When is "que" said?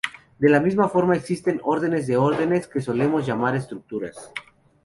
2.67-2.81